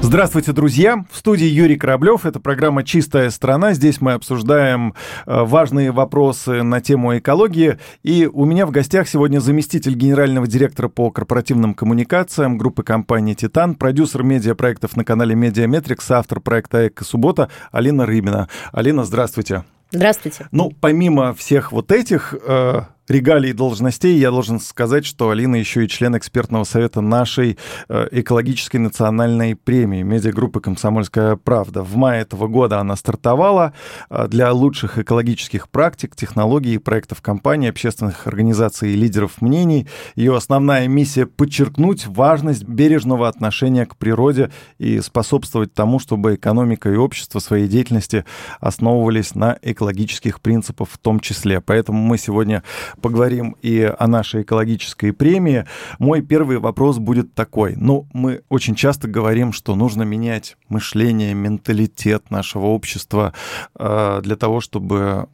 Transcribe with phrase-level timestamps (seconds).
[0.00, 1.04] Здравствуйте, друзья!
[1.10, 2.24] В студии Юрий Кораблев.
[2.24, 3.74] Это программа «Чистая страна».
[3.74, 4.94] Здесь мы обсуждаем
[5.26, 7.78] э, важные вопросы на тему экологии.
[8.02, 13.74] И у меня в гостях сегодня заместитель генерального директора по корпоративным коммуникациям группы компаний «Титан»,
[13.74, 18.48] продюсер медиапроектов на канале «Медиаметрикс», автор проекта «Эко-суббота» Алина Рыбина.
[18.72, 19.64] Алина, здравствуйте.
[19.90, 20.46] Здравствуйте.
[20.52, 25.88] Ну, помимо всех вот этих э, регалий должностей, я должен сказать, что Алина еще и
[25.88, 27.58] член экспертного совета нашей
[27.88, 31.82] э, экологической национальной премии медиагруппы «Комсомольская правда».
[31.82, 33.72] В мае этого года она стартовала
[34.10, 39.86] э, для лучших экологических практик, технологий и проектов компаний, общественных организаций и лидеров мнений.
[40.14, 46.96] Ее основная миссия— подчеркнуть важность бережного отношения к природе и способствовать тому, чтобы экономика и
[46.96, 48.24] общество своей деятельности
[48.60, 51.60] основывались на экологических принципах в том числе.
[51.60, 52.62] Поэтому мы сегодня
[52.98, 55.64] поговорим и о нашей экологической премии.
[55.98, 57.74] Мой первый вопрос будет такой.
[57.76, 63.32] Ну, мы очень часто говорим, что нужно менять мышление, менталитет нашего общества
[63.74, 65.28] э, для того, чтобы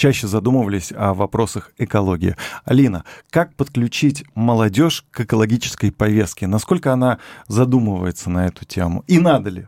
[0.00, 2.34] чаще задумывались о вопросах экологии.
[2.64, 6.46] Алина, как подключить молодежь к экологической повестке?
[6.46, 9.04] Насколько она задумывается на эту тему?
[9.06, 9.66] И надо ли?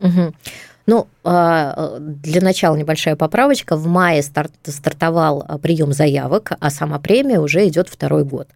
[0.00, 0.34] Угу.
[0.90, 3.76] Ну, а, для начала небольшая поправочка.
[3.76, 8.48] В мае старт, стартовал а, прием заявок, а сама премия уже идет второй год.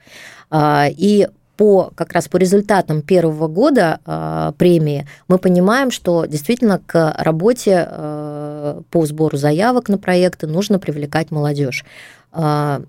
[0.50, 6.80] А, и по как раз по результатам первого года э, премии мы понимаем, что действительно
[6.84, 11.84] к работе э, по сбору заявок на проекты нужно привлекать молодежь.
[12.32, 12.80] Э,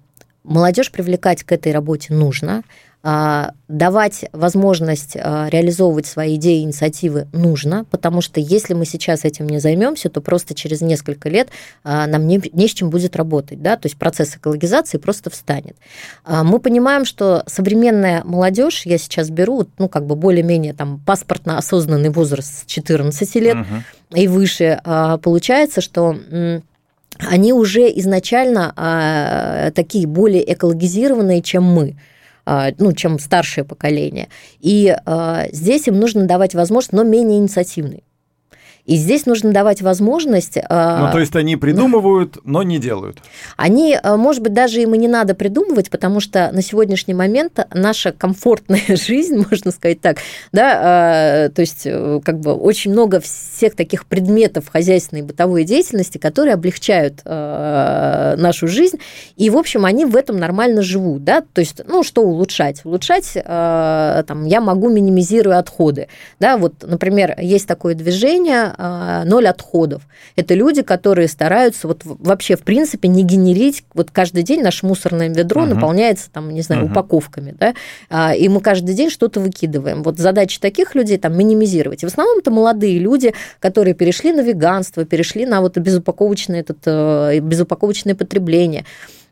[0.45, 2.63] молодежь привлекать к этой работе нужно.
[3.07, 9.25] А, давать возможность а, реализовывать свои идеи и инициативы нужно, потому что если мы сейчас
[9.25, 11.49] этим не займемся, то просто через несколько лет
[11.83, 15.77] а, нам не, не с чем будет работать, да, то есть процесс экологизации просто встанет.
[16.25, 22.09] Мы понимаем, что современная молодежь, я сейчас беру, ну, как бы более-менее там паспортно осознанный
[22.09, 24.17] возраст с 14 лет угу.
[24.19, 24.81] и выше,
[25.21, 26.15] получается, что
[27.19, 31.95] они уже изначально такие более экологизированные, чем мы.
[32.45, 34.27] А, ну, чем старшее поколение.
[34.59, 38.03] И а, здесь им нужно давать возможность, но менее инициативный.
[38.85, 40.57] И здесь нужно давать возможность...
[40.69, 43.17] А, ну, то есть они придумывают, но не делают.
[43.57, 47.59] Они, а, может быть, даже им и не надо придумывать, потому что на сегодняшний момент
[47.73, 50.17] наша комфортная жизнь, можно сказать так,
[50.51, 55.63] да, а, то есть э, как бы очень много всех таких предметов хозяйственной и бытовой
[55.63, 58.97] деятельности, которые облегчают нашу жизнь,
[59.35, 62.85] и, в общем, они в этом нормально живут, да, то есть, ну, что улучшать?
[62.85, 66.07] Улучшать, там, я могу минимизируя отходы,
[66.39, 70.03] да, вот, например, есть такое движение а, ноль отходов.
[70.35, 75.29] Это люди, которые стараются вот вообще в принципе не генерить, вот каждый день наше мусорное
[75.29, 75.75] ведро uh-huh.
[75.75, 76.91] наполняется там, не знаю, uh-huh.
[76.91, 77.73] упаковками, да,
[78.09, 80.03] а, и мы каждый день что-то выкидываем.
[80.03, 82.03] Вот задача таких людей там минимизировать.
[82.03, 86.79] И в основном это молодые люди, которые перешли на веганство, перешли на вот безупаковочное, этот,
[86.85, 88.85] э, безупаковочное потребление.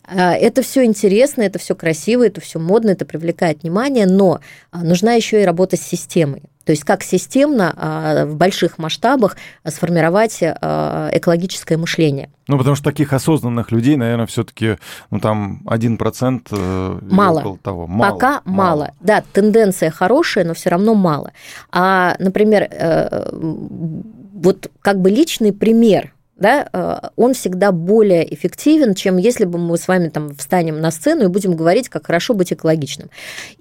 [0.06, 4.40] А, это все интересно, это все красиво, это все модно, это привлекает внимание, но
[4.72, 6.44] нужна еще и работа с системой.
[6.66, 9.36] То есть как системно а, в больших масштабах
[9.68, 12.30] сформировать а, экологическое мышление.
[12.48, 14.78] Ну, потому что таких осознанных людей, наверное, все-таки,
[15.12, 17.58] ну, там, один процент э, мало.
[17.62, 17.88] того.
[17.88, 18.14] Мало.
[18.14, 18.56] Пока мало.
[18.56, 18.92] мало.
[19.00, 21.32] Да, тенденция хорошая, но все равно мало.
[21.72, 29.16] А, например, э, вот как бы личный пример да, э, он всегда более эффективен, чем
[29.16, 32.52] если бы мы с вами там встанем на сцену и будем говорить, как хорошо быть
[32.52, 33.10] экологичным.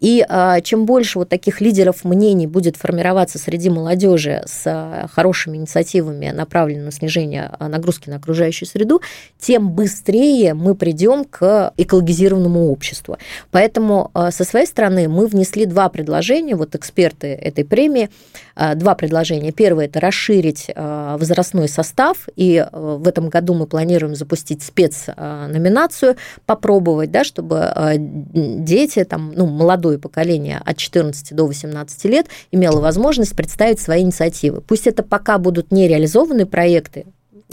[0.00, 5.58] И э, чем больше вот таких лидеров мнений будет формироваться среди молодежи с э, хорошими
[5.58, 9.00] инициативами, направленными на снижение нагрузки на окружающую среду,
[9.38, 13.16] тем быстрее мы придем к экологизированному обществу.
[13.52, 18.10] Поэтому со своей стороны мы внесли два предложения, вот эксперты этой премии,
[18.74, 19.52] два предложения.
[19.52, 26.16] Первое– это расширить возрастной состав и в этом году мы планируем запустить спецноминацию,
[26.46, 32.80] попробовать, да, чтобы э, дети, там, ну, молодое поколение от 14 до 18 лет имело
[32.80, 34.60] возможность представить свои инициативы.
[34.60, 37.06] Пусть это пока будут нереализованные проекты,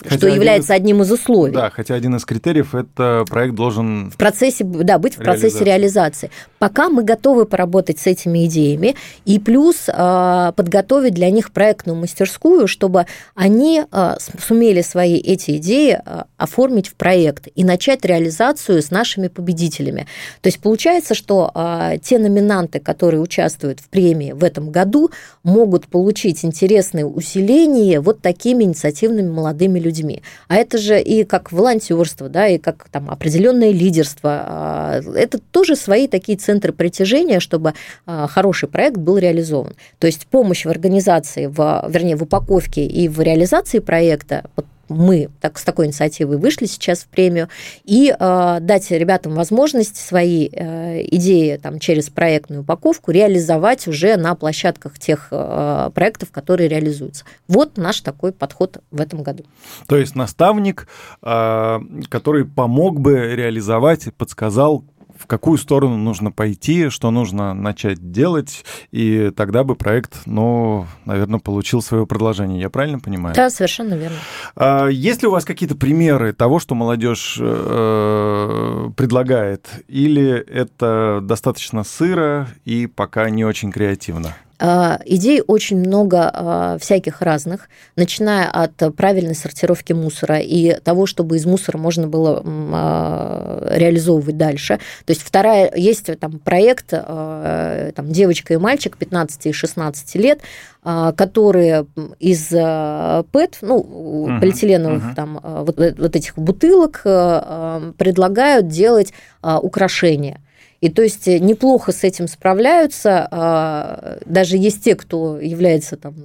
[0.04, 1.54] Хотя что является из, одним из условий.
[1.54, 6.30] Да, хотя один из критериев это проект должен в процессе, да, быть в процессе реализации.
[6.60, 12.68] Пока мы готовы поработать с этими идеями и плюс э, подготовить для них проектную мастерскую,
[12.68, 13.06] чтобы
[13.36, 14.16] они э,
[14.46, 20.08] сумели свои эти идеи э, оформить в проект и начать реализацию с нашими победителями.
[20.42, 25.10] То есть получается, что э, те номинанты, которые участвуют в премии в этом году,
[25.44, 30.22] могут получить интересные усиления вот такими инициативными молодыми этими людьми.
[30.48, 34.44] А это же и как волонтерство, да, и как там определенное лидерство.
[34.46, 37.74] А, это тоже свои такие центры притяжения, чтобы
[38.06, 39.74] а, хороший проект был реализован.
[39.98, 44.44] То есть помощь в организации, в, вернее, в упаковке и в реализации проекта
[44.90, 47.50] мы так, с такой инициативой вышли сейчас в премию,
[47.86, 54.36] и э, дать ребятам возможность свои э, идеи там, через проектную упаковку реализовать уже на
[54.36, 57.26] площадках тех э, проектов, которые реализуются.
[57.48, 59.46] Вот наш такой подход в этом году.
[59.88, 60.88] То есть наставник,
[61.22, 64.84] э, который помог бы реализовать, подсказал,
[65.20, 71.40] в какую сторону нужно пойти, что нужно начать делать, и тогда бы проект, ну, наверное,
[71.40, 72.62] получил свое продолжение.
[72.62, 73.36] Я правильно понимаю?
[73.36, 74.18] Да, совершенно верно.
[74.56, 81.84] А, есть ли у вас какие-то примеры того, что молодежь э, предлагает, или это достаточно
[81.84, 84.36] сыро и пока не очень креативно?
[84.62, 91.38] А, идей очень много а, всяких разных, начиная от правильной сортировки мусора и того, чтобы
[91.38, 94.80] из мусора можно было а, реализовывать дальше.
[95.06, 100.42] То есть вторая, есть там проект, там девочка и мальчик 15 и 16 лет,
[100.84, 101.86] которые
[102.20, 105.16] из ПЭТ, ну, uh-huh, полиэтиленовых uh-huh.
[105.16, 110.42] там вот, вот этих бутылок предлагают делать украшения.
[110.82, 113.28] И то есть э, неплохо с этим справляются.
[113.32, 116.16] А, даже есть те, кто является там,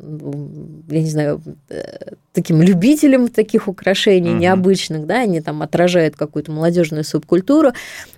[0.89, 4.39] я не знаю, э, таким любителем таких украшений угу.
[4.39, 7.71] необычных, да, они там отражают какую-то молодежную субкультуру.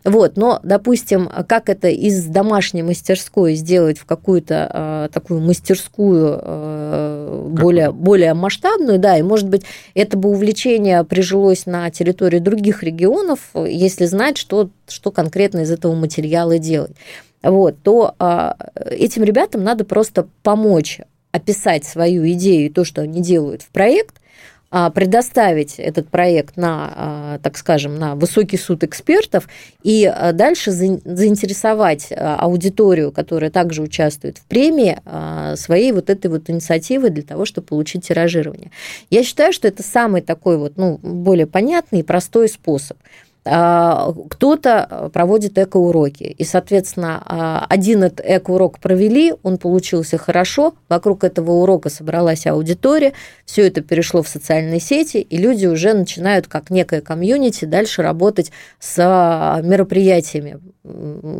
[0.04, 7.48] Вот, но, допустим, как это из домашней мастерской сделать в какую-то э, такую мастерскую э,
[7.50, 9.64] более, более масштабную, да, и, может быть,
[9.94, 15.94] это бы увлечение прижилось на территории других регионов, если знать, что, что конкретно из этого
[15.94, 16.92] материала делать.
[17.42, 18.52] Вот, то э,
[18.92, 21.00] этим ребятам надо просто помочь
[21.32, 24.16] описать свою идею и то, что они делают в проект,
[24.68, 29.48] а, предоставить этот проект на, а, так скажем, на высокий суд экспертов
[29.84, 34.98] и а, дальше заинтересовать аудиторию, которая также участвует в премии,
[35.56, 38.70] своей вот этой вот инициативой для того, чтобы получить тиражирование.
[39.08, 42.98] Я считаю, что это самый такой вот, ну, более понятный и простой способ.
[43.48, 46.24] А, кто-то проводит эко-уроки.
[46.24, 53.12] И, соответственно, а, один этот эко-урок провели, он получился хорошо, вокруг этого урока собралась аудитория,
[53.44, 58.50] все это перешло в социальные сети, и люди уже начинают, как некое комьюнити, дальше работать
[58.80, 60.58] с а, мероприятиями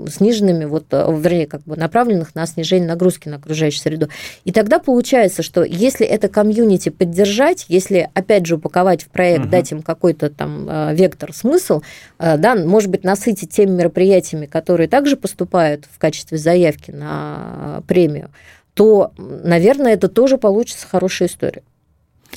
[0.08, 4.08] сниженными, вот, вернее, как бы направленных на снижение нагрузки на окружающую среду.
[4.44, 9.50] И тогда получается, что если это комьюнити поддержать, если, опять же, упаковать в проект, угу.
[9.50, 15.16] дать им какой-то там вектор, смысл, Э, да, может быть, насытить теми мероприятиями, которые также
[15.16, 18.30] поступают в качестве заявки на премию,
[18.74, 21.62] то, наверное, это тоже получится хорошая история.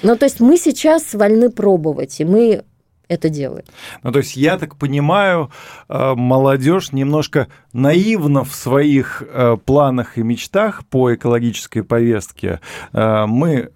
[0.04, 2.64] Ну, то есть мы сейчас вольны пробовать, и мы
[3.10, 3.66] это делаем.
[4.04, 5.52] Ну, то есть я так понимаю,
[5.90, 12.62] э, молодежь немножко наивна в своих э, планах и мечтах по экологической повестке.
[12.94, 13.72] Мы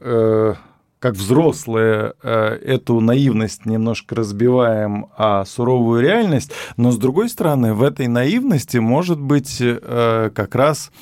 [1.03, 7.83] как взрослые э, эту наивность немножко разбиваем, а суровую реальность, но с другой стороны, в
[7.83, 10.93] этой наивности может быть э, как раз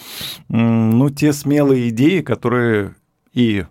[0.49, 2.95] ну, те смелые идеи, которые
[3.31, 3.65] и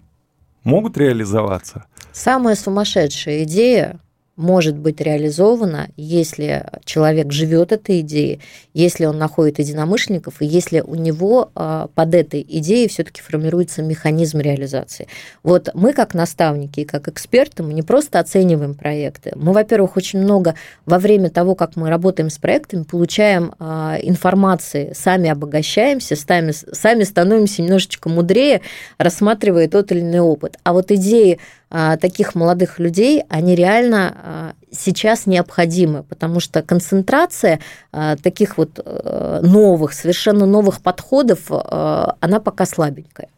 [0.62, 1.86] могут реализоваться.
[2.12, 3.98] Самая сумасшедшая идея
[4.40, 8.40] может быть реализована, если человек живет этой идеей,
[8.72, 14.38] если он находит единомышленников, и если у него а, под этой идеей все-таки формируется механизм
[14.38, 15.08] реализации.
[15.42, 19.32] Вот мы, как наставники и как эксперты, мы не просто оцениваем проекты.
[19.36, 20.54] Мы, во-первых, очень много
[20.86, 27.04] во время того, как мы работаем с проектами, получаем а, информации, сами обогащаемся, сами, сами
[27.04, 28.62] становимся немножечко мудрее,
[28.96, 30.56] рассматривая тот или иной опыт.
[30.64, 31.38] А вот идеи
[31.70, 37.60] таких молодых людей, они реально а, сейчас необходимы, потому что концентрация
[37.92, 43.28] а, таких вот э, новых, совершенно новых подходов, она пока слабенькая.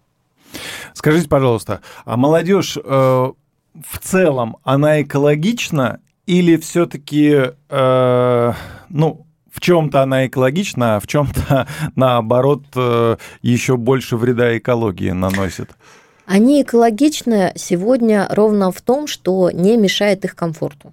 [0.94, 8.52] Скажите, пожалуйста, а молодежь э, в целом, она экологична или все-таки, э,
[8.88, 12.64] ну, в чем-то она экологична, а в чем-то, наоборот,
[13.42, 15.70] еще больше вреда экологии наносит?
[16.26, 20.92] Они экологичны сегодня ровно в том, что не мешает их комфорту.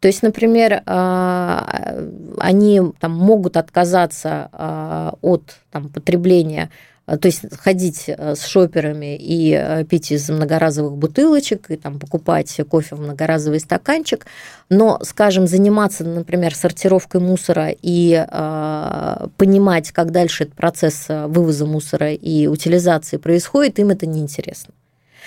[0.00, 1.96] То есть, например, а,
[2.38, 6.70] они там, могут отказаться а, от там, потребления
[7.16, 12.60] то есть ходить э, с шоперами и э, пить из многоразовых бутылочек, и там покупать
[12.68, 14.26] кофе в многоразовый стаканчик,
[14.68, 22.12] но, скажем, заниматься, например, сортировкой мусора и э, понимать, как дальше этот процесс вывоза мусора
[22.12, 24.74] и утилизации происходит, им это неинтересно.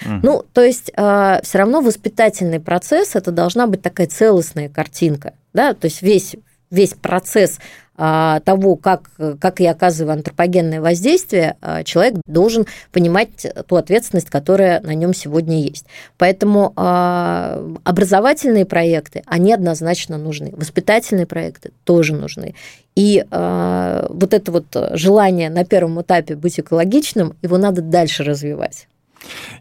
[0.06, 0.20] Угу.
[0.24, 5.74] Ну, то есть э, все равно воспитательный процесс это должна быть такая целостная картинка, да,
[5.74, 6.36] то есть весь
[6.72, 7.60] весь процесс
[7.91, 7.91] а,
[8.44, 14.96] того, как, как я оказываю антропогенное воздействие, а, человек должен понимать ту ответственность, которая на
[14.96, 15.86] нем сегодня есть.
[16.18, 20.52] Поэтому а, образовательные проекты, они однозначно нужны.
[20.56, 22.56] Воспитательные проекты тоже нужны.
[22.96, 28.88] И вот это вот желание на первом этапе быть экологичным, его надо дальше развивать.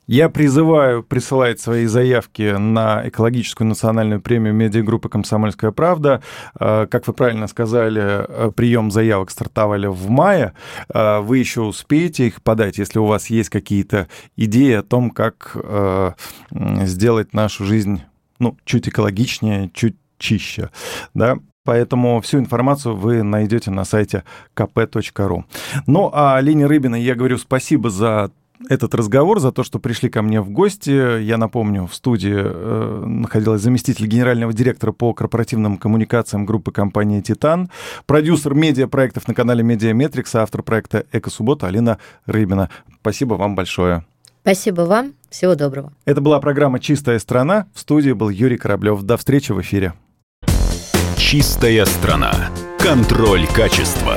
[0.06, 6.22] Я призываю присылать свои заявки на экологическую национальную премию медиагруппы «Комсомольская правда».
[6.58, 10.54] Э, как вы правильно сказали, э, прием заявок стартовали в мае.
[10.92, 15.56] Э, вы еще успеете их подать, если у вас есть какие-то идеи о том, как
[16.50, 18.02] сделать нашу жизнь
[18.38, 20.70] ну, чуть экологичнее, чуть чище.
[21.14, 21.38] Да?
[21.64, 24.24] Поэтому всю информацию вы найдете на сайте
[24.56, 25.44] kp.ru.
[25.86, 28.30] Ну, Алине Рыбиной я говорю спасибо за
[28.68, 31.20] этот разговор, за то, что пришли ко мне в гости.
[31.22, 37.70] Я напомню, в студии э, находилась заместитель генерального директора по корпоративным коммуникациям группы компаний «Титан»,
[38.06, 42.70] продюсер медиапроектов на канале «Медиаметрикс», автор проекта «Экосуббота» Алина Рыбина.
[43.00, 44.04] Спасибо вам большое.
[44.42, 45.14] Спасибо вам.
[45.28, 45.92] Всего доброго.
[46.04, 47.66] Это была программа «Чистая страна».
[47.74, 49.02] В студии был Юрий Кораблев.
[49.02, 49.94] До встречи в эфире.
[51.16, 52.32] «Чистая страна».
[52.78, 54.16] Контроль качества.